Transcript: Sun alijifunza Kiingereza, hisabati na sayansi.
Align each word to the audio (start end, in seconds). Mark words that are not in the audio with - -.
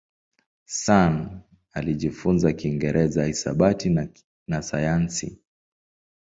Sun 0.65 1.41
alijifunza 1.73 2.53
Kiingereza, 2.53 3.25
hisabati 3.25 3.89
na 4.47 4.61
sayansi. 4.61 5.37